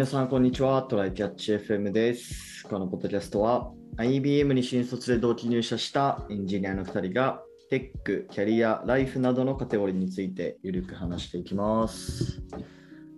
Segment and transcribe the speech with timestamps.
[0.00, 0.82] 皆さん、こんにちは。
[0.84, 2.66] トライキャッチ FM です。
[2.66, 12.40] このポッドキャストは IBM に新卒で同期入社したエンジニアの2人がテック、キャリア、ライフなどのカテゴリーについてゆるく話していきます。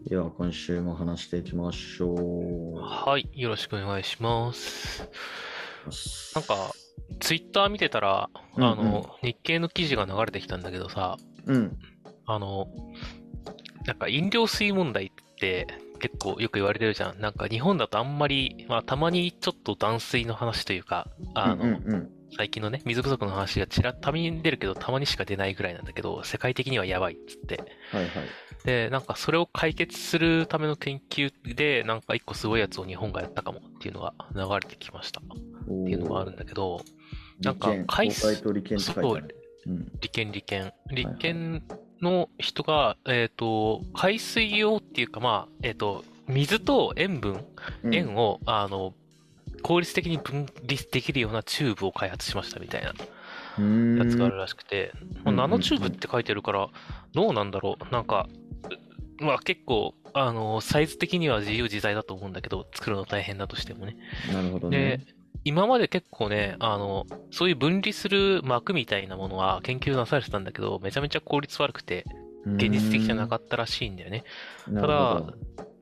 [0.09, 5.09] では、今週も話していきましょはい、よろしくお願いします。
[5.87, 6.35] う。
[6.35, 6.73] なんか、
[7.21, 11.79] ツイッター見てたら、うんうんあの、日経の記事が流れてきたんだけどさ、うん。
[12.27, 12.67] あの、
[13.87, 15.69] なんか飲料水問題って
[16.03, 17.21] 結構よく言われてるじゃん。
[17.21, 27.63] なんか日本だとあんまり、まあたまにちょっと断水の話というか、あの、うんうん最近のね、水不足の話がちらたまに出るけど、たまにしか出ないぐらいなんだけど、世界的にはやばいっつって。
[27.91, 28.11] はいはい。
[28.65, 35.21] で、なんかそれを解決するための研究で、なんか一個すごいやつを日本がやったかもっていうのが流れてきました。
[35.69, 36.81] おっていうのがあるんだけど、
[37.43, 38.79] なんか回数公開と利権。
[40.01, 40.73] 利権利権。
[40.91, 41.63] 利権
[42.03, 47.45] の人が、えっ、と、海水用っていうか、まあ、えっ、と、水と塩分、
[47.85, 48.95] うん塩を、あの、
[49.63, 52.93] 効率的に分離できるようなチューブを開発しましたみたいな
[53.59, 54.93] うんやつがあるらしくて、
[55.25, 56.69] ナノチューブって書いてるから、
[57.15, 57.93] どうなんだろう。
[57.93, 58.29] なんか、
[59.21, 63.97] うまあ結構、あの、サイズ的には自由自在だと思うんだけど、作るの大変だとしてもね。
[64.33, 65.07] なるほどでね。、
[65.45, 72.05] 今まで結構ね、あの、そういう分離する膜みたいなものは研究なされてたんだけど、めちゃめちゃ効率悪くて、
[72.47, 74.25] 現実的じゃなかったらしいんだよね。
[74.67, 75.23] たただ、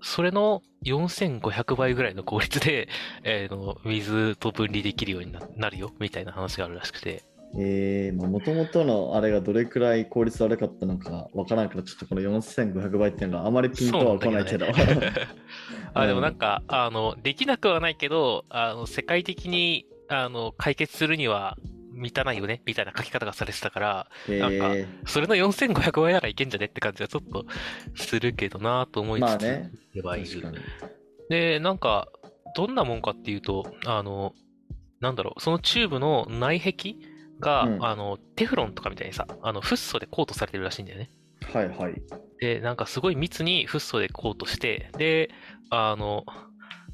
[0.02, 2.88] それの4500倍ぐらいの効率で、
[3.22, 7.22] えーの水と分離できるようにななるよ、みたいな話があるらしくて。
[7.58, 14.66] えー、まあ、もともとのあれがどれくらい効率悪かったのかわからんから、ちょっとこの4500倍っていうのがあまりピンとは来ないけど。
[15.94, 21.56] あ、でもなんか、か、あの、できなくはないけど、あの、世界的に、あの、解決するには
[21.92, 27.46] 満たないよね、みたいな書き方がされてたから、えなんかー、それの4500倍ならいけんじゃねって感じがちょっと
[27.94, 29.70] するけどなと思いつつ、まあね。
[31.28, 32.08] で、なんか、
[32.56, 34.34] どんなもんかっていうと、あの、
[35.00, 36.94] なんだろう、そのチューブの内壁
[37.40, 41.10] が、うんあの、テフロンとかみたいにさ、あの、フッ素でコートされてるらしいんだよね。
[41.52, 41.94] はいはい。
[42.40, 45.30] で、なんかすごい密にフッ素でコートして、で、
[45.70, 46.24] あの、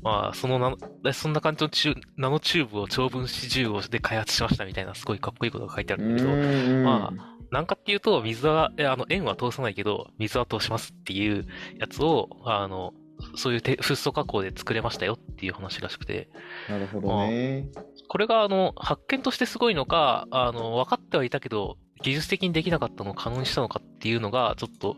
[0.02, 11.46] まあ、そのな、でそんな感じのチュナノチューブを長分子重をで開発しましたみたいな、すごいかっこいいことが書いてあるんだけど、まあ、なんかっていうと、水は、えあの、塩は通さないけど、水は通しますっていう
[11.78, 12.92] やつを、あの、
[13.34, 16.28] そういうてフッ素加工で作れましたよっていう話らしくて、
[16.68, 17.68] なるほどね。
[18.08, 24.96] これが、あの、発見としてすごいのか、あの、分かってはいたけど、技術的にできなかったのを可能にしたのかっていうのが、ちょっと、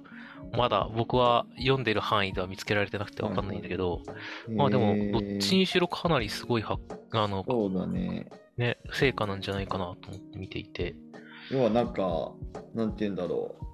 [0.52, 4.02] まだ僕は読んでる範囲では見つけられてなくて分かんないんだけど、
[4.48, 6.78] まあでも、どっちにしろかなりすごいは、
[7.12, 8.28] あの、そうだね。
[8.56, 10.96] ね、成果なんじゃないかなと思って見ていて。
[11.50, 12.32] 要はなんか、
[12.74, 13.67] なんて言うんだろう。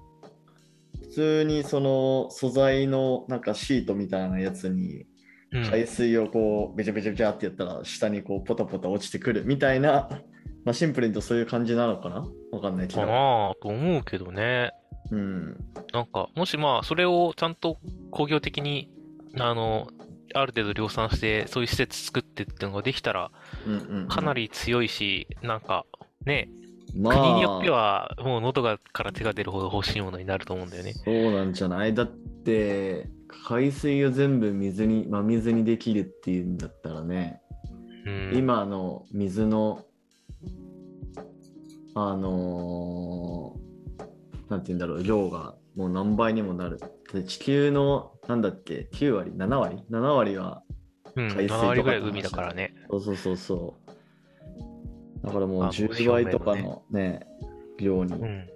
[1.15, 5.05] 普通にその素材のなんかシートみたいなやつに
[5.51, 5.63] うん。
[5.63, 10.09] 海水をこうべちゃべちゃべちゃってやったら下にこうポタポタ落ちてくるみたいな、
[10.65, 12.27] まあ、シンプルにとそういう感じなのかな？
[12.51, 13.07] わかんないけかど。
[13.07, 14.71] なぁと思うけどね。
[15.11, 15.57] うん。
[15.93, 17.77] なんか、もしまあ、それをちゃんと
[18.11, 18.91] 工業的に、
[19.39, 19.87] あの、
[20.33, 23.31] ある程度量産して、そういう施設作ってっていうのができたら、
[23.67, 25.85] うんうんうんかなり強いし、なんか、
[26.25, 26.49] ね、
[26.93, 30.93] まあ国によっては、もう喉がから手が出るほど欲しいものになると思うんだよね。
[30.93, 31.93] そうなんじゃない？
[31.93, 33.09] だって
[33.47, 37.41] 海水を全部水に真水にできるっていうんだったらね、
[38.05, 38.31] うん。
[38.35, 39.83] 今の水の
[41.95, 43.65] あのー
[44.49, 46.79] なんて言うんだろう量がもう何倍にもなる
[47.11, 50.61] で地球のなんだっけ？9割？7割 ?7 割は
[51.15, 52.75] うん、海水とか7割ぐらい海だからね。
[52.91, 53.84] そうそうそうそう
[55.25, 57.21] だからもうあの10倍とかのね
[57.79, 58.49] 量にうん。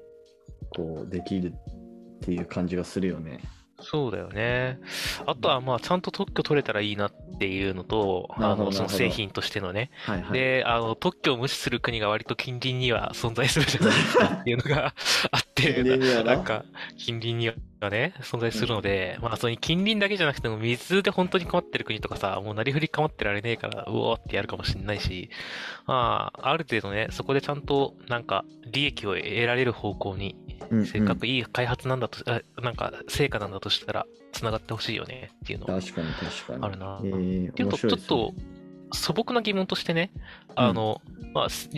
[0.76, 3.40] こうできるっていう感じがするよね。
[3.82, 4.80] そうだよね。
[5.26, 9.92] あとは、まあ、ちゃんと特許取れたらいいなっていうのと、あの、その製品としてのね。
[10.06, 10.40] はいはい。
[10.40, 14.94] で、あの、特許を無視する国が割と近隣には存在するじゃないですか っていうのが
[15.32, 16.66] あって、ななんか、
[16.98, 25.30] 近隣にはね、存在するので、まあ、その近隣だけじゃなくても、水で本当に困ってる国とかさ、もうなりふり構ってられねえから、うおーってやるかもしれないし、
[25.86, 30.36] まあ、ある程度ね、そこでちゃんと、なんか、利益を得られる方向に、
[30.70, 36.66] うんうんせっかくいい開発なんだと、あなんか、成果なんだとしたら、繋がってほしいよねっていうのは確かに確かに。
[36.66, 38.34] あるなえー、っていうと、ちょっと
[38.94, 40.12] 素朴な疑問としてね、
[40.56, 41.02] あの、
[41.34, 41.70] まあ、す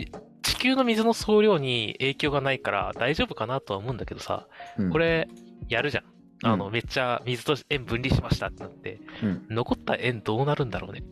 [0.42, 4.46] 地球の水の総量に影響がないから大丈夫かなとは思うんだけどさ、
[4.78, 5.28] うんこれ、
[5.68, 6.04] やるじゃん。
[6.44, 11.02] あの、うんめっちゃ水と塩分離しましたってなって、うん残った塩どうなるんだろうね。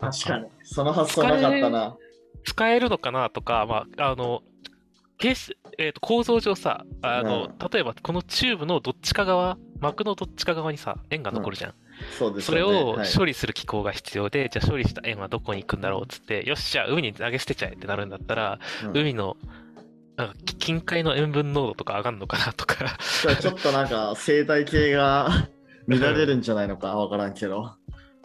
[0.00, 0.46] 確かに。
[0.62, 1.96] その発想なかったな。
[2.44, 4.42] 使えるのかなとか、まあ、あの、
[5.18, 11.74] ケース、えっ、と、構造上さ、あの、う例えばこのチューブのどっちか側、膜のどっちか側にさ、円が残るじゃん。
[12.16, 18.96] そうですそれを処理する機構が必要で、じゃあ処理した円はどこに行くんだろうっつって、よし、じゃあ海に投げ捨てちゃえってなるんだったら、うん。
[18.96, 19.36] 海の、
[20.16, 22.76] なんか近海の塩分濃度とか上がるのかなとか、
[23.22, 25.48] じゃあちょっとなんか生態系が
[25.88, 27.74] 乱れるんじゃないのかわからんけど。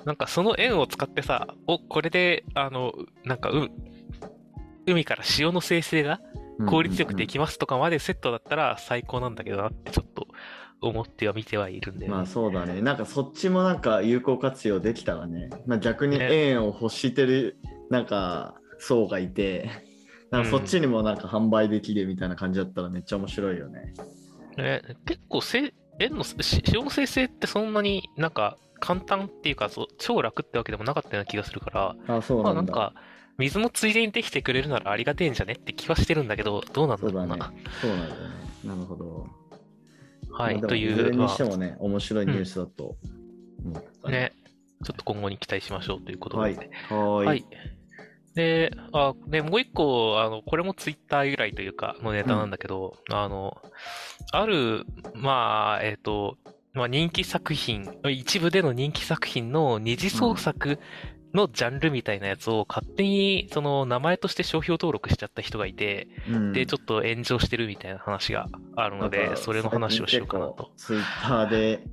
[0.06, 2.94] なんかその円を使ってさ、お、これで、あの、
[3.24, 3.70] なんか、う、
[4.86, 6.20] 海から塩の生成が
[6.68, 10.28] 効率よくできますとかまでセットだったら最高なんだけどなってちょっと
[10.82, 12.82] 思っては見てはいるんで、まあそうだね。
[12.82, 15.50] なんかそっちもなんか有効活用できたらね。
[15.66, 17.58] まあ、逆にね円を欲してる
[17.90, 19.70] なんか層がいて、
[20.30, 23.94] なんかそっちにもなんか販売できるみたいな感じだったらめっちゃ面白いよね。
[24.58, 26.36] ね結構せ円のし
[26.74, 32.74] 塩の生成ってそんなになんか簡単っていうか超楽ってわけでもなかったような気がするから、あ、そうなんだ。
[32.74, 32.94] まあなんか
[33.38, 37.36] 水のついでにできてくれるならありがてえんじゃねって気はしてるんだけど、どうなんだろうな。
[37.36, 37.64] そうだね。
[37.82, 38.36] そうなんだよね。
[38.64, 39.28] なるほど。
[40.32, 42.96] はい、という、いずれにましてもね、面白いニュースだと
[43.64, 44.34] 思ったあ、ね、
[44.84, 46.42] ちょっと今後に期待しましょうということで。
[46.42, 46.56] はい。
[46.56, 47.26] はーい。
[47.28, 47.46] はい。
[48.36, 53.62] で、あ、で、もう一個、あの、これもツイッター由来というか、のネタなんだけど、あの、
[54.32, 56.38] ある、まあ、えっ、と、
[56.74, 60.80] まあ、人気作品、一部での人気作品の二次創作
[61.34, 70.72] のジャンルみたいなやつを勝手に、その、名前として商標登録しちゃった人がいて、うんで、ちょっと炎上してるみたいな話があるので、それの話をしようかなと。
[70.78, 71.84] ツイッターで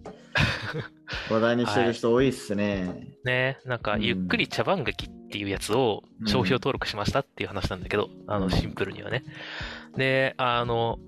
[1.31, 3.08] 話題にしてる人多いっすね。
[3.25, 9.25] ね、なんか、うんゆっくり茶番劇っていうやつを商標登録しましたっていう話なんだけど、あの、うんシンプルにはね。
[9.96, 10.98] で、あの、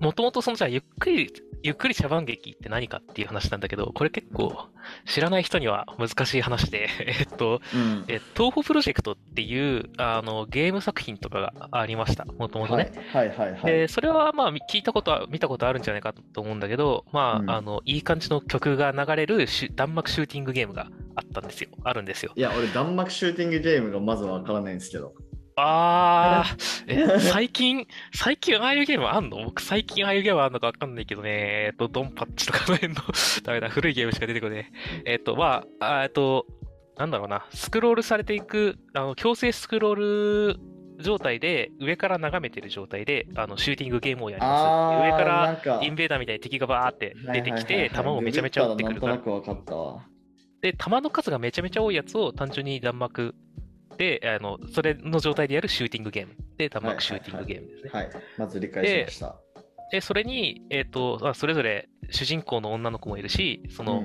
[0.00, 4.68] もともとその、じゃあ、ゆっくり、ゆっくり茶番劇って何かっていう話なんだけど、これ結構
[5.06, 8.04] 知らない人には難しい話で、 えっと、うん。
[8.08, 12.24] え東宝プロジェクトっていう、あの、ゲーム作品とかがありました。
[12.24, 12.92] もともとね。
[13.12, 13.64] はいはいはいはい。
[13.64, 21.70] で、それはまあ聞いたことは、見たことあるんじゃないかと思うんだけど、まあ、うんあの、いい感じの曲が流れる弾幕シューティングゲームがあったんですよ。
[21.84, 22.32] あるんですよ。
[22.36, 25.14] いや、俺、弾幕シューティングゲームがまずわからないんですけど。
[25.62, 29.44] あー、え、最近、最近ああいうゲームあんの？
[29.44, 31.30] 僕最近ああいうゲームあんのかわかんないけどね、
[31.66, 33.00] えっと、ドンパッチとかの辺の、
[33.44, 34.72] ダメだ、古いゲームしか出てこね
[35.06, 35.12] え。
[35.12, 36.46] えっと、まあ、あえっと、
[36.96, 40.60] なんだろうな、スクロールされていく、あの、強制スクロール
[41.02, 45.02] 状態で、上から眺めてる状態で、あの、シューティングゲームをやります。
[45.06, 49.16] 上からインベーダーみたいに敵がバーって出てきて、弾をめちゃめちゃ撃ってくるから。
[50.60, 53.34] で、弾の数がめちゃめちゃ多いやつを単純に弾幕
[53.96, 56.34] で、あの、それの状態でやるシューティングゲーム。
[56.56, 57.90] で、弾幕シューティングゲームですね。
[57.92, 58.10] はい。
[58.38, 59.36] まず理解しました。
[59.90, 64.04] で、それに、えっ、と、あそれぞれ主人公の女の子もいるし、その、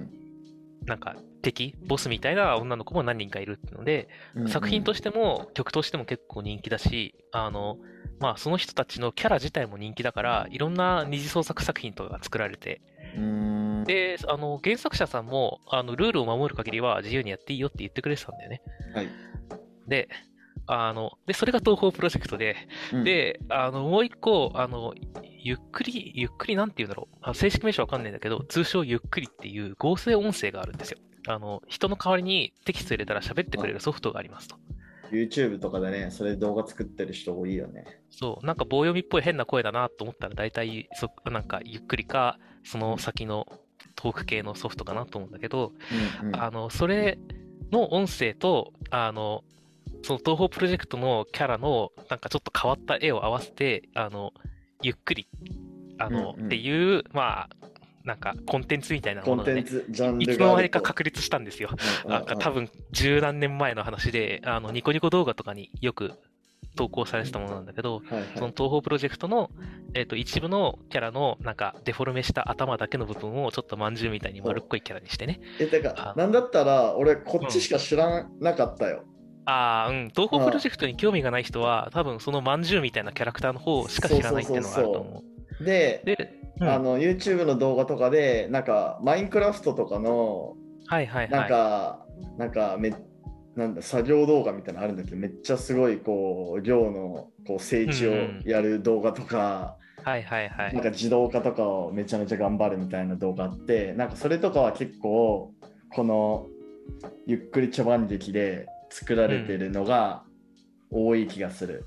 [0.85, 7.77] なんか敵、ボスみたいな女の子も何人かいるっていうので、うん作品とししても曲としても結構人気だし、あの、
[8.19, 12.81] まあその人たちのキャラ自体も人気だから、いろんな二次創作作品とかが作られて。
[13.85, 18.61] で、あの、原作者さんも、あの、ルールを守る限りは自由にやっていいよって言ってくれてたんだよね。
[18.93, 19.07] はい。
[19.87, 20.09] で、
[20.67, 22.55] あの、で、それが東宝プロジェクトで、
[22.91, 24.93] うん、で、あの、もう一個、あの、
[25.23, 27.17] ゆっくり、ゆっくりなんて言うんだろう。
[27.21, 30.97] あ正式名称わかんないんだけど、通称ゆっくりっていう合成音声があるんですよ。
[31.27, 34.57] あの、人の代わりにテキスト入れたら喋ってくれるソフトがありますと。
[35.11, 37.85] YouTube とかでね、それで動画作ってる人多いよね。
[38.09, 43.45] そう、なんか棒読みっぽい変な声だなと思ったら大体そ、なんかゆっくりか、その先の
[43.95, 45.74] トーク系のソフトかなと思うんだけど、
[46.21, 47.19] うんうんあの、それ
[47.71, 49.43] の音声と、あの、
[50.05, 54.33] その東宝プロジェクトのキャラの、なんかちょっと変わった絵を合わせて、あの、
[54.83, 55.27] ゆっくり、
[55.97, 57.50] あの、うんうんっていう、まあ、
[58.03, 60.81] なんかコンテンツみたいなコンものがね、テンツ、ジャンいルがあるとつの間にか。
[60.81, 61.71] 確立したんですよ。
[62.05, 66.12] うんなんか多分十何年前の話で、あの、ニコニコ動画とかによく
[66.75, 69.50] 投稿されてたものなんだけど、はいはいその東宝プロジェクトの、
[69.95, 75.39] えっ、と、一部のキャラの、なんか、デフォルメした頭だけの部分を、ちょっとまんじゅうみたいに丸っこいキャラにしてね。
[75.59, 79.03] え、てか、なんだったら、俺、こっちしか知らなかったよ。
[79.45, 80.09] ああ、うん。
[80.09, 85.23] 東宝プロジェクトに興味がない人は、多分そのまんじゅうみたいなキャラクターの方しか知らないっていうのがあると思
[85.59, 85.63] う。
[85.63, 86.17] で、で、
[86.59, 90.55] うんあの YouTube の動画とかで、なんか、マインクラフトとかの、
[90.87, 91.49] はいはいなんはい。
[91.49, 92.05] か、
[92.37, 92.93] なんかめ、
[93.55, 98.11] なんだ、作業動画みたいなのあるんだけど、めっちゃすごい、こう、量のこう整地を
[98.45, 100.81] やる動画とか、はいはいはなんい。
[100.81, 105.51] か自動化とかをめちゃめちゃ頑張るみたいな動画あって、なんかそれとかは結構、
[105.93, 106.47] この
[107.25, 110.23] ゆっくり茶番劇で作られてるのが
[110.89, 111.85] 多い気がする。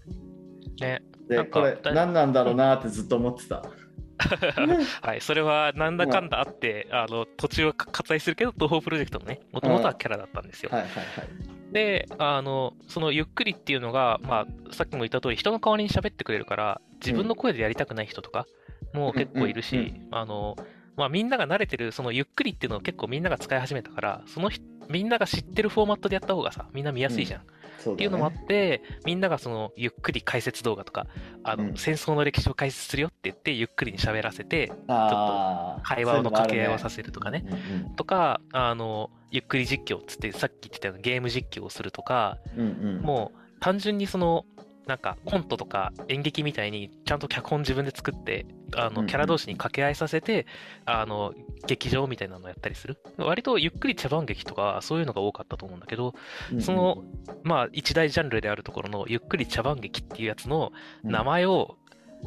[0.78, 1.00] ね。
[1.26, 3.62] で、なんかこれ何なんだろうなってずっと思ってた。
[5.00, 10.70] はい、それはなんだかんだあって、あの、途中は割愛するけど、東宝プロジェクトのね、もともとはキャラだったんですよ。
[10.70, 11.72] はいはいはい。
[11.72, 18.46] で、あの、そのゆっくりっていうのが、まあ、さっきも言った通り、人の代わりに喋ってくれるから、自分の声でやりたくない人とか
[18.92, 20.56] も結構いるし、うんうんあの、
[20.98, 27.42] まあみんなが慣れてる、そのゆっくりっていうのを結構みんなが使い始めたから、そのひみんなが知ってるフォーマットでやった方がさ、みんな見やすいじゃん。
[27.78, 28.44] そうだっていうのもあっね。
[28.48, 31.06] て、みんながそのゆっくり解説動画とか、
[31.44, 37.44] あの、うん戦争の歴史を解説するよって言って、ゆっくりに喋らせて、ああ、会話の掛け合いをさせせるとかね。
[37.46, 44.44] うんうんとか、あの、ゆっくり実況っつって、さっき言ってたようなゲーム実況をするとか、うんうん、もう単純にその、
[44.88, 48.94] なんかコントとか演劇みたいにちゃんと脚本自分で作ってあうんうん。
[49.02, 50.46] のキャラ同士に掛け合いさせて、
[50.86, 51.34] あの
[51.66, 52.96] 劇場みたいなのをやったりする。
[53.18, 56.14] 割とゆっくり茶番劇とかそういうのが多かったと思うんだけど
[56.50, 57.04] うんうんその
[57.44, 61.76] まあ一大ジャンルであるところのゆっくり茶番劇っていうやつの名前を、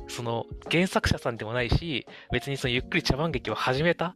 [0.07, 4.15] その原作者さんでもないし別にそのゆっくり茶番劇を始めた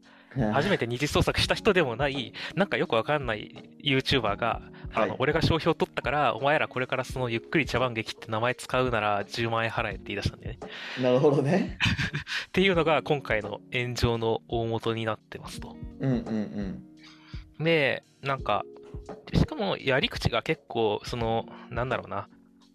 [0.53, 3.51] 初めて二次創作した人でもない、なんかよくわかんない
[3.83, 4.61] YouTuber が、
[4.93, 10.59] あの、はい俺が商標取ったから、お前らこれからそのゆっくり茶番劇って名前使うなら10万円払えって言い出したんだよね。
[11.01, 11.77] なるほどね。
[12.47, 15.75] っていうのが今回の炎上の大元になってますと。
[15.99, 16.83] うんうん
[17.59, 17.63] うん。
[17.63, 18.63] で、なんか、
[19.33, 22.27] しかもやり口が結構、その、なんだろうな、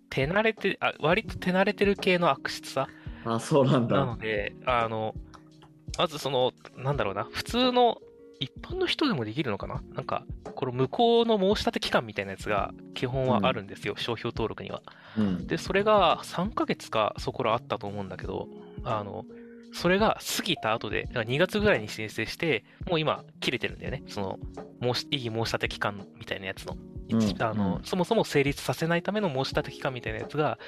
[0.09, 2.89] 手慣れて、あ割と手慣れてる系の悪質さ
[3.25, 4.05] あ、そうなんなだ。
[4.07, 5.15] ので、あの、
[6.01, 7.99] まずその、なんだろうな、普通の
[8.39, 9.83] 一般の人でもできるのかな？
[9.93, 14.81] なんか、この向こうの申し立て期間みたいなやつが基本はあるんですよ、商標登録には。
[15.19, 15.47] うん。
[15.47, 18.49] で、それが3ヶ月かそこらあったと思うんだけど、
[18.83, 19.27] あの、
[19.75, 24.03] それが過ぎた後で、だから2月ぐらいに申請して、もう今切れてるんだよね。
[24.07, 24.39] その、
[24.95, 26.79] 申し、異議申し立て期間みたいなやつの。
[27.13, 30.59] うんあの、うんそもそも成立させないための申し立て期間みたいなやつが、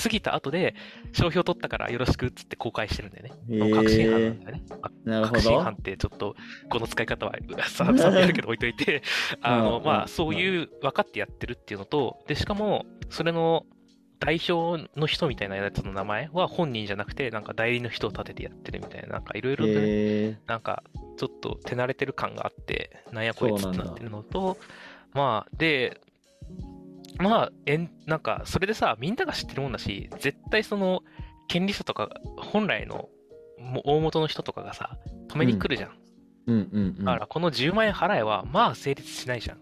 [0.00, 0.74] 過ぎた後で、
[1.12, 3.32] 商標取ったからよろしくっつって公開してるんだよね。
[3.50, 4.64] へー確信犯なんだよね。
[4.82, 5.72] あなるほど確信犯。
[5.74, 6.36] ってちょっと、
[6.68, 7.32] この使い方は
[7.68, 9.02] さ、さやるけど置いといて、
[9.40, 13.66] あの、うんまあ、うんそういう分かってやってるっていうのと、で、しかも、それの
[14.18, 19.76] 代表の人みたいなやつの名前は本人じゃなくて、なんか代理の人を立ててやってるみたいな、なんかいろいろね、へ
[20.30, 20.82] えなんか
[21.16, 24.56] ちょっと手慣れてる感があって、なんやこいつってなってるのと、
[25.12, 26.00] まあ、で、
[27.18, 31.02] まあ、えんなんか、それでさ、みんなが知ってるもんだし、絶対その、
[31.48, 33.08] 権利者とか、本来の
[33.58, 35.90] も大元の人とかがさ、止めに来るじゃん。
[36.46, 37.04] うんうんうん。
[37.04, 39.58] だから、この10万円払えは、まあ、成立しないじゃん。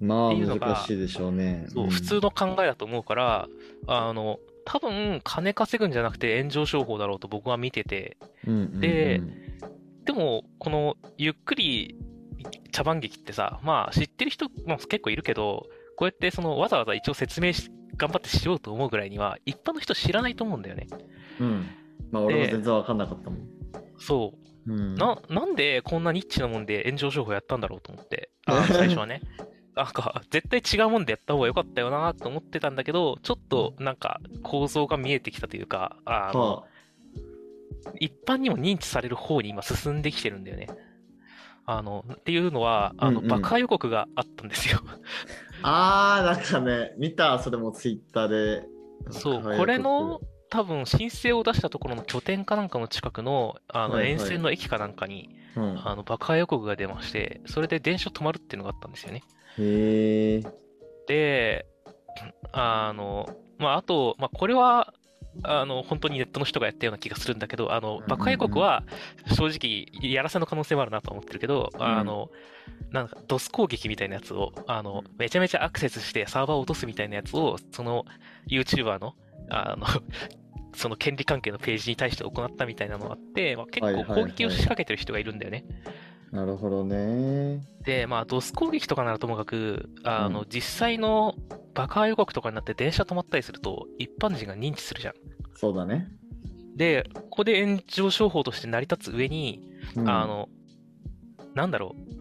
[0.00, 1.66] まあ難しいでしょうね。
[1.68, 3.48] そう、ん普通の考えだと思うから、
[3.86, 8.16] あの、多分、金稼ぐんじゃなくて炎上商法だろうと僕は見てて、
[8.46, 9.20] うんうんうんで
[10.04, 11.94] でも、このゆっくり
[12.72, 15.66] 茶番劇ってさ、まあ知ってる人も結構いるけど、
[15.98, 20.86] こうやってそのわざわざ一応説明し、頑張ってしようと思うぐらいには、一般の人知らないと思うんだよね。
[21.40, 21.66] うん。
[22.12, 23.40] まあ俺も全然わかんなかったもん。
[23.98, 24.32] そ
[24.64, 24.72] う。
[24.72, 24.94] うん。
[24.94, 29.22] な、なんでこんなニッチなもんで炎上商法やったんだろうと思って、あ 最初はね。
[29.74, 36.64] なんか、絶対違うもんでやった方が良かったよなと思ってたんだけど、ちょっとなんか構造が見えてきたというか、あの、は
[37.98, 40.68] 一般にも認知される方に今進んできてるんだよね。
[41.70, 44.80] あの、っていうのは、あの、うんうん爆破予告があったんですよ。
[45.62, 48.64] あ、 あー、なんかね、見た、それもツイッターで。
[49.10, 59.22] そう、これの、多分申請を出したところの拠点かなんかの近くの、あの、はいはい沿線の駅かなんかに、うん、あの、爆破予告が出まして、それで電車止まるっていうのがあったんですよね。
[59.58, 60.42] へえ。
[61.06, 61.66] で、
[62.52, 64.94] あの、まあ、あと、まあ、これは、
[65.42, 68.82] あの、本当にネットの人がやったような気がするんだけど、あの爆破予告は、
[69.34, 72.30] 正直、やらせの可能性もあるなと思ってるけど、あの、
[72.90, 78.04] なんか、ドス攻撃みたいなやつを、あの、めちゃめちゃアクセスしてサーバーを落とすみたいなやつを、その、
[78.48, 79.14] YouTuber の、
[79.50, 79.86] あの、
[80.74, 84.20] その権利関係のページに対して行ったみたいなのがあって、まあ、結構はいはいはい。
[84.22, 85.64] 攻撃を仕掛けてる人がいるんだよね。
[86.32, 87.62] なるほどね。
[87.84, 91.34] で、まあ、ドス攻撃とかならともかく、あの、うん実際の
[91.74, 95.14] 爆破予告とかになって電車止まったりすると、一般人が認知するじゃん。
[95.54, 96.08] そうだね。
[96.76, 99.62] で、ここで炎上商法として成り立つ上に、
[99.96, 100.48] うんあ、の、
[101.54, 102.18] なんだろう。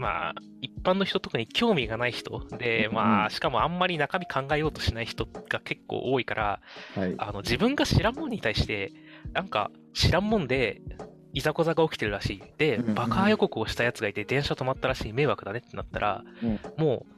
[0.00, 6.60] まあ、一般の人、特に興味がない人で、うんまあ、しかもあんまり中身考えようとしない人が結構多いから、
[6.94, 7.14] はい。
[7.18, 8.92] あの、自分が知らんもんに対して、
[9.32, 10.80] なんか、知らんもんで、
[11.32, 12.42] いざこざが起きてるらしい。
[12.58, 17.12] で、爆破予告をしたやつがいて、電車止まったらしい、迷惑だねってなったら、うんもう、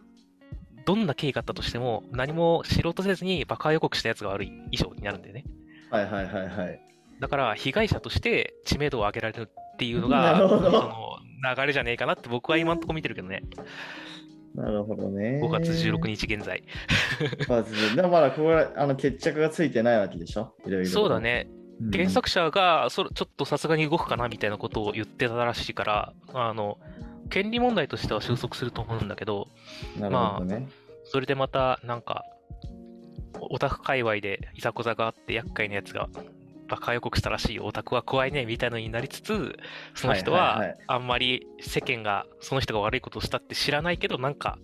[0.87, 5.45] どんな経緯があったとしても、何も知ろうとせずに爆破予告したやつが悪い以上になるんだよね。
[5.91, 6.81] はいはいはいはい。
[7.21, 11.17] だから、被害者として知名度を上げられるっていうのなが、その
[11.57, 13.43] 流れじゃねえかなって僕は今んとこ見てるけどね。
[14.55, 15.41] なるほどね。
[15.43, 16.65] 5月16日現在。
[17.49, 20.57] まずでもまだここはあの決着がついてないわけでしょ？
[20.67, 20.91] いろいろと。
[20.91, 21.49] そうだね。
[21.81, 21.91] うん。
[21.91, 26.79] 原作者が、それちょっとさすがに動くかなみたいなことを言ってたらしいから、あの、
[27.29, 29.49] 権利問題としては収束すると思うんだけど、
[29.99, 30.69] なるほどね。
[31.05, 32.25] それでまた、なんか、
[33.41, 36.09] オタク界隈でいざこざがあって厄介なやつが
[36.69, 39.57] 爆破予告したらしいオタクは怖いねみたいのになりつつ、
[39.95, 44.59] その人はあんまり世間がその人が悪いことをしたって知らないけど、なんか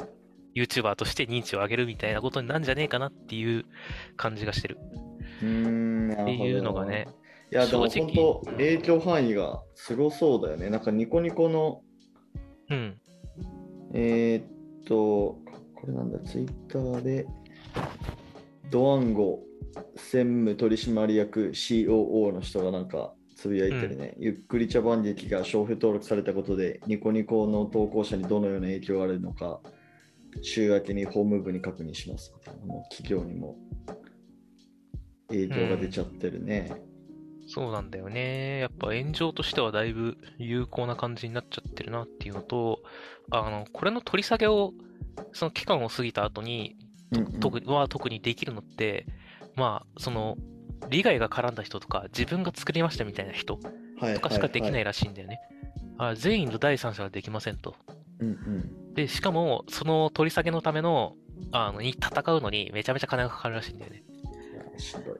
[0.55, 3.65] YouTuber として認知を上げるみたいなことになんじゃねえかなっていう
[4.17, 4.79] 感じがしてる。
[5.43, 7.07] うーん、っていうのがね。
[7.53, 10.69] いや、でも本当、影響範囲がすごそうだよね。
[10.71, 11.83] なんかニコニコの、
[12.71, 13.01] うん。
[13.93, 15.39] えーっと、
[15.75, 17.27] これなんだ、ツイッターで、
[18.71, 19.41] ドワンゴ
[19.97, 29.61] 専務取締役 COO の人がなんかつぶやいてるね、ゆっくり茶番劇が商標登録されたことで、ニコニコの投稿者にどのような影響があるのか、
[30.43, 33.57] 週明けに法務部に確認しますみたいな、もう企業にも
[35.29, 36.73] 影響が出ちゃってるね。
[37.49, 38.59] そうなんだよね。
[38.59, 42.83] やっぱ炎上としてはだいぶ有効な感じになっちゃってるなっていうのと、
[43.31, 44.73] あの、これの取り下げを、
[45.33, 46.77] その期間を過ぎた後に、
[47.13, 49.07] うんうん特には特にできるのって、
[49.55, 50.37] まあ、その、
[50.91, 53.61] 利害が絡んだ人とか、自分が作りましたみたいな人
[54.01, 55.39] はいとかしかできなはいらしいんだよね。
[55.99, 57.77] あ全員の第三者はできませんと。
[58.19, 61.15] うんうんで、しかも、その取り下げのための、
[61.53, 64.03] あの、に戦うのにめちゃめちゃ金がかかるらしいんだよね。
[64.79, 65.15] しんどい。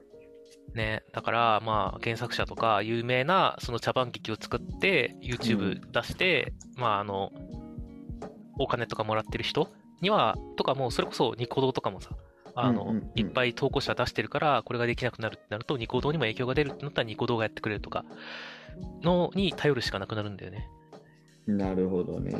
[0.73, 7.31] ね、だから、まあ、原作者とか有名なその茶番劇を作って、う YouTube 出して、まあ、あの、
[8.59, 9.69] お金とかもらってる人
[10.01, 12.11] には、とかもう、それこそニコ動とかもさ、
[12.55, 18.05] あの、うんうんうんいっぱい投稿者出してるから、これができなくなるってなると、ニコ動にも影響が出るってなったら、ニコ動がやってくれるとか、
[19.01, 20.69] のに頼るしかなくなるんだよね。
[21.47, 22.31] なるほどね。
[22.31, 22.33] っ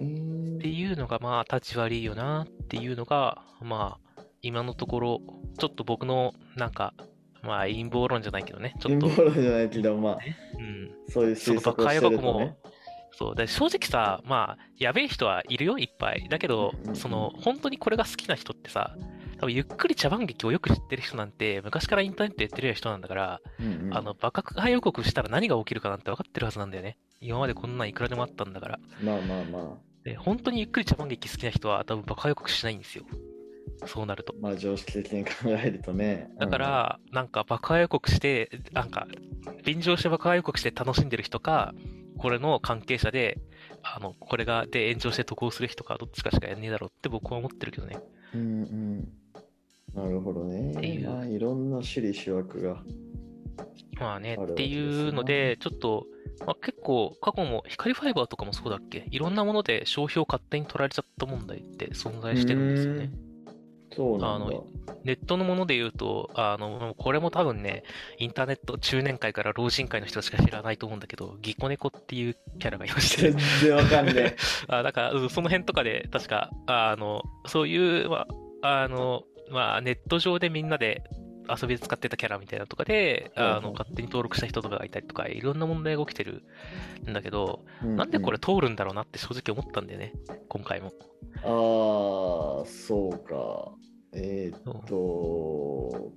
[0.59, 4.06] ていうのが、まあ、立ち悪いよなっていうのが、まあ、
[4.41, 5.21] 今のところ、
[5.57, 6.93] ちょっと僕の、なんか、
[7.43, 10.17] まあ、陰謀論じゃないけどね、ちょっと、陰謀論じゃないけど、まあ、
[10.57, 12.57] うん、そういう推測をしてるとね。、
[13.11, 16.27] そう、で正直さ、まあ、やべえ人はいるよ、いっぱい。
[16.29, 18.95] だけどその、本当にこれが好きな人ってさ、
[19.39, 26.97] 多分ゆっくり茶番劇をよく知ってる人なんて、昔からインターネットやってるような人なんだから、うんうんあの、爆破予告したら何が起きるかなんて分かってるはずなんだよね。
[27.21, 28.79] 今までこんなんいくらでもあったんだから。
[29.01, 33.03] まあまあまで、本当にゆっくり茶番劇好きな人は多分爆破予告しないんですよ。
[33.85, 34.33] そうなると。
[34.37, 36.29] あ、まあ常識的に考えるとね。
[36.39, 39.07] だから、なんか爆破予告して、なんか、
[39.63, 41.73] 便乗して爆破予告して楽しんでる人か、
[42.17, 43.39] これの関係者で、
[43.83, 47.99] あの、これが、で炎上して渡航する人か、どっちかしかやんねえだろうって僕は思ってるけどね。
[48.33, 49.13] うん、うんうん。
[49.93, 50.73] なるほどね。
[51.05, 52.83] まあ、いろんな私利私欲が。
[53.99, 56.05] まあね、っていうので、ちょっと、
[56.45, 59.07] まあ、結構、過去も光ファイバーとかもそうだっけ？
[59.09, 63.09] いろんなもので商標勝手に取られちゃった問題って存在してるんですよね。
[63.97, 64.17] うーん。
[64.17, 64.45] そうなんだ。
[64.47, 64.65] あの
[65.03, 67.83] ネットのもので言うと、あの、これも多分ね、
[68.19, 74.35] インターネット中年会から老人会の人しか知らないと思うんだけど、ギコネコっていうキャラがいまして全、然わかんね
[74.67, 78.27] あだから、うんその辺とかで、確か、あの、そういう、ま
[78.61, 81.03] あ、あの、まあ、ネット上でみんなで
[81.49, 86.43] 遊びで使ってたキャラみたいなのとかで、あの、勝手に登録した人とかがいたりとか、いろんな問題が起きてる
[87.07, 87.85] んだけど、え。
[87.85, 90.13] なんでこれう通るんだろうなって正直思ったんだよね、
[90.49, 90.87] 今回も。
[90.87, 90.91] んあ
[91.43, 93.71] あ、そうか。
[94.13, 94.95] えーっと、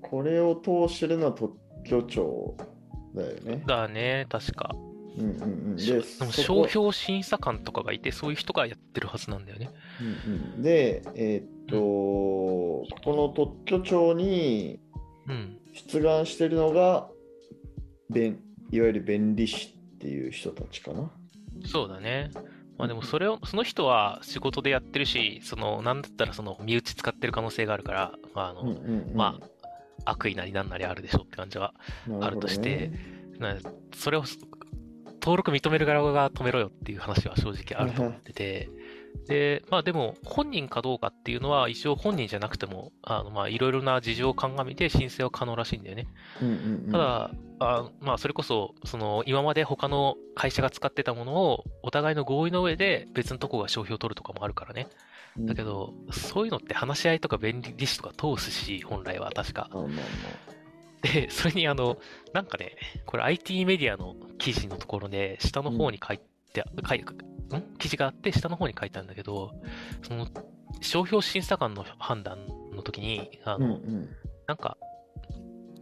[0.00, 2.56] これを通してるのは特許庁
[3.14, 3.62] だよね。
[3.66, 4.74] だね、確か。
[5.18, 5.76] うんうんうん。
[5.76, 9.70] で、商標審査官とかがいて、そういう人がやってるはずなんだよね。
[10.00, 14.89] うんうんで、えーっと、ここの特許庁にうん。
[15.72, 17.08] 出願してるのが、
[18.08, 18.40] 弁
[18.72, 21.10] いわゆる弁理士っていう人たちかな。
[21.66, 22.30] そうだね。
[22.78, 28.76] まあでもそれを、その人は仕事でやってるし、その、なんだったらその、身内使ってる可能性があるから、まああの、うんうん
[29.10, 29.38] うんま
[30.06, 31.74] 悪意なりなんなりあるでしょって感じは。
[32.20, 32.90] あるとして
[33.38, 33.56] な
[33.94, 34.24] それを、
[35.20, 38.70] 登録認める側が止めろよっていう話は正直あると思ってて、
[39.26, 46.08] で、まあでも、本人かどうかっていうのは、一応本人じゃなくても、あの、まあいろいろな事情を鑑みて申請は可能らしいんだよね。
[46.42, 46.54] うんうん
[46.86, 46.90] うん。
[46.90, 54.88] ただ、あまあ、それこそ、その、今まで他の会社が使ってたものを、お互いの合意の上で別のとこが商標を取るとかもあるからね。
[55.38, 59.68] だけ、ど、そういうのって話し合いとか便利士とか通すし、本来は確か。
[61.02, 61.98] で、それにあの、
[62.32, 66.18] なんかね、これ IT メディアの記事のところで、下の方に書い
[66.52, 67.04] て、書いん
[67.78, 69.52] 記事があって、下の方に書いたんだけど、
[70.02, 70.26] その、
[70.80, 72.38] 商標審査官の判断
[72.72, 73.56] の時に、ああ。
[73.56, 74.08] うんうの、ん
[74.46, 74.76] なんか、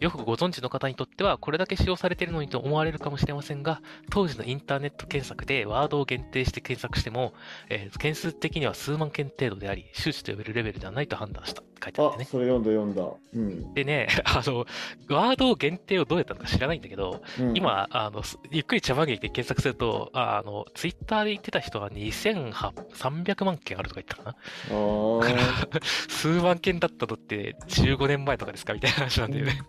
[0.00, 7.34] よくご存知の方にとっては、これだけ使用されているのにと思われるかもしれませんが、当時のインターネット検索でワードを限定して検索しても、
[7.68, 12.24] えー件数的には数万件程度であり、周知と呼べるレベルではないと判断した書いてあるんだよね、。
[12.24, 13.16] あそれ読んだ読んだ。
[13.34, 14.66] うんでね、 あの、
[15.08, 24.36] ワード限定をどうやったのか知らないんだけど、うん、今、あの、すゆっくり茶番劇で検索すると、あの、ツイッターで言ってた人は2300万件あるとか言ったかな。
[24.70, 28.74] あー 数万件だったのって15年前とかですか？
[28.74, 29.60] みたいな話なんだよね。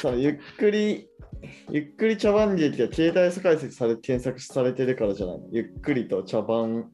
[0.00, 1.06] そのゆっくり
[1.70, 6.90] ゆっくり茶番劇が携帯解析され検索されてるからじゃないゆっくりと茶番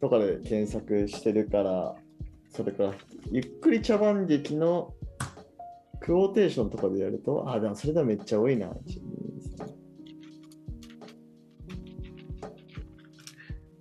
[0.00, 1.94] とかで検索してるから、
[2.50, 2.94] それから、
[3.30, 4.92] ゆっくり茶番劇の
[6.00, 8.66] クオーテーションとかでやると、あ、でもそれではめっちゃ多いな。
[8.66, 8.74] 1 2
[9.58, 9.70] 3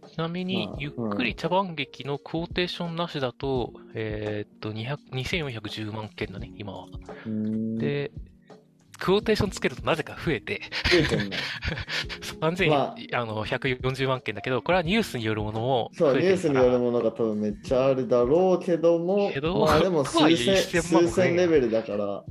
[0.10, 6.88] ちなみにまあ、ゆっくり茶番劇のクオーテーションなしだと、えーっと、200 2410万件だね、今は。
[7.78, 8.12] で、
[9.00, 11.38] クオーテーションつけるとなぜか増えて、増えてんね。
[12.42, 13.26] 3000、まあ。
[13.26, 22.24] の140万件だけど、これはニュースによるものもそう、ニュースによるものが多分めっちゃあるだろうけども、けどまあでも数千 1000万数千レベルだから、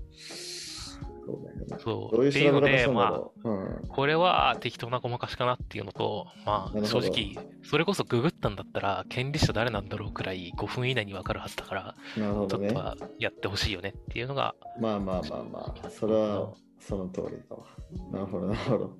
[1.28, 1.76] そうだよね。
[1.78, 2.16] そう。
[2.16, 3.50] どういうっていうので、まあ、ろう。
[3.50, 12.88] うんこれは適当なごまかしかなっていうのと、まあ、正直、それこそググったんだったら、権利者誰なんだろうくらい5分以内にわかるはずだから、なるほどねちょっと。
[12.88, 17.66] はやってほしいよねっていうのが、まあまあまあまあ、それはその通りだわ。
[18.10, 18.86] なるほど、なるほど。
[18.86, 18.90] っ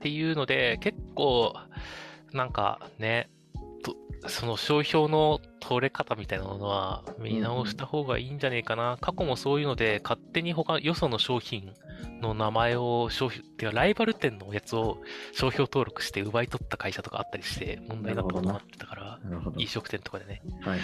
[0.00, 1.54] ていうので、結構、
[2.32, 3.41] なんかね、と
[4.26, 8.98] その商標の取れ方みたいなものは見直した方がいいんじゃねえかな。
[9.00, 11.72] 過去もそういうので、勝手に他、よその商品
[12.20, 14.98] の名前を商標、てかライバル店のやつを
[15.32, 19.18] 商標登録して奪い取った会社とかあったりして問題だったこともあってたから。
[19.56, 20.42] 飲食店とかでね。
[20.60, 20.80] はいはい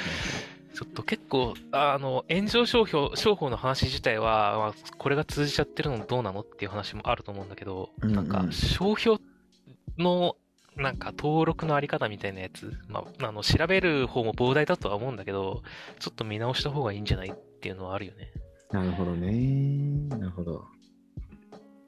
[0.78, 9.18] ちょっと結構、あの、炎上商標、商法の話自体は、まあ、これが通じちゃってるのどうなのっていう話もあると思うんだけど、うんうんなんか、商標
[9.98, 10.36] の、
[10.78, 15.62] なんか登録のあり方みたいなやつ、まあ、あの、調べる方も膨大だとは思うんだけど、
[15.98, 18.30] ちょっと見直した方がいいんじゃないっていうのはあるよね。
[18.70, 20.08] なるほどね。
[20.08, 20.64] なるほど。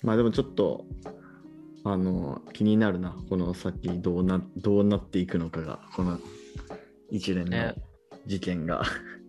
[0.03, 0.85] まあでもちょっと、
[1.85, 3.15] あの、気になるな。
[3.29, 6.19] この先どうな、どうなっていくのかが、この
[7.11, 7.75] 一連のね
[8.27, 8.83] 事件が。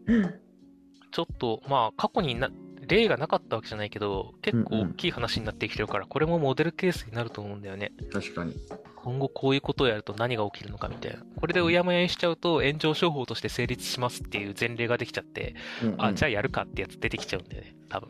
[1.12, 2.50] ちょっと、まあ、過去にな、
[2.92, 7.92] 例がなかったわけじゃないけど、結構うんうん大きい話になってきてるから、これもモデルケースになると思うんだよね。
[8.12, 8.56] 確かに。
[8.96, 11.24] 今後こういうことをやると何が起きるのかみたいな。
[11.38, 15.56] これでうやむやにしちゃうと炎上商法として成立しますっていう前例ができちゃって、
[15.98, 18.10] あ、じゃああ、やるかってやつ出てきちゃうんだよね、多分。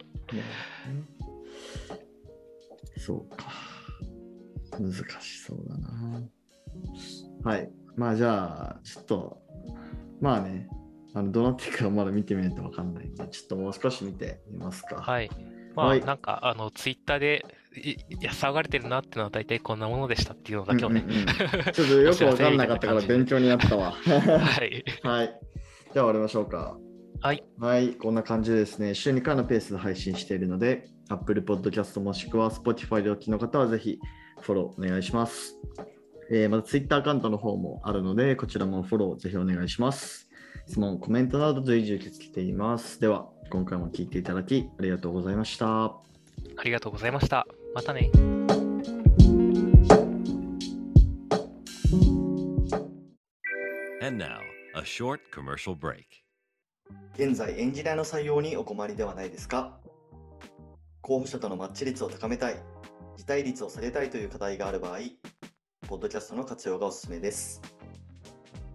[2.98, 3.46] そうか。
[4.80, 6.22] 難しそうだな。
[7.44, 7.70] はい。
[7.96, 9.42] まあじゃあ、ちょっと、
[10.20, 10.68] まあね、
[11.14, 14.96] あのどうなっていくかまだ見てみないとわかんないんで、ちょっともう少し見てみますか。
[14.96, 15.30] はい。
[15.76, 17.46] まあ、はいなんか、あの、ツイッターで、
[17.76, 21.04] いいや、騒がれてるなっていうのは大体こんなものでしたっていうのだけをね。
[21.06, 21.26] うんうんうん
[21.72, 23.92] ちょっとよくわかんなかったから勉強になったわ。
[23.92, 24.84] はい。
[25.04, 25.40] はい。
[25.94, 26.78] じゃあ終わりましょうか。
[27.22, 27.44] はい。
[27.60, 34.00] はい、こんな感じでですね、週2回のペースで配信しているので、Apple Podcast もしくは Spotify でお聞きの方はぜひ
[34.40, 35.56] フォローお願いします。
[36.32, 40.31] えーまた Twitter アカウントの方もあるので、こちらもフォローぜひお願いします。
[40.68, 43.00] 質問、コメントなど随時受け付けています。
[43.00, 45.86] では、今回も聞いていただきありがとうございました。
[45.86, 46.02] あ
[46.64, 47.46] りがとうございました。
[47.74, 48.10] またね。
[54.04, 54.40] And now,
[54.76, 56.06] a short commercial break.
[57.16, 59.80] 現在エンジニアの採用にお困りではないですか？
[61.02, 62.56] 候補者とのマッチ率を高めたい、
[63.18, 65.00] 辞退率を下げたいという課題がある場合、
[65.88, 67.62] ポッドキャストの活用がおすすめです。